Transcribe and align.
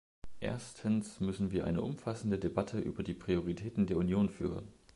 Erstens 0.39 1.19
müssen 1.19 1.51
wir 1.51 1.63
eine 1.65 1.83
umfassende 1.83 2.39
Debatte 2.39 2.79
über 2.79 3.03
die 3.03 3.13
Prioritäten 3.13 3.85
der 3.85 3.97
Union 3.97 4.29
führen. 4.29 4.67